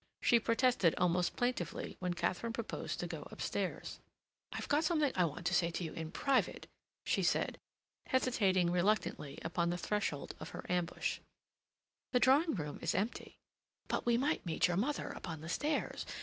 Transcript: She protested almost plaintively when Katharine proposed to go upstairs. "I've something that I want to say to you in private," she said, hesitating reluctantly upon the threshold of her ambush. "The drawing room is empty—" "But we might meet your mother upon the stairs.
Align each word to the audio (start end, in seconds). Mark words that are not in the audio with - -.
She 0.19 0.39
protested 0.39 0.95
almost 0.97 1.35
plaintively 1.35 1.95
when 1.99 2.15
Katharine 2.15 2.53
proposed 2.53 2.99
to 3.01 3.05
go 3.05 3.27
upstairs. 3.29 3.99
"I've 4.51 4.65
something 4.65 4.97
that 5.13 5.15
I 5.15 5.25
want 5.25 5.45
to 5.45 5.53
say 5.53 5.69
to 5.69 5.83
you 5.83 5.93
in 5.93 6.09
private," 6.11 6.65
she 7.05 7.21
said, 7.21 7.59
hesitating 8.07 8.71
reluctantly 8.71 9.37
upon 9.45 9.69
the 9.69 9.77
threshold 9.77 10.33
of 10.39 10.49
her 10.57 10.65
ambush. 10.67 11.19
"The 12.13 12.19
drawing 12.19 12.55
room 12.55 12.79
is 12.81 12.95
empty—" 12.95 13.37
"But 13.89 14.07
we 14.07 14.17
might 14.17 14.43
meet 14.43 14.67
your 14.67 14.75
mother 14.77 15.09
upon 15.09 15.41
the 15.41 15.49
stairs. 15.49 16.03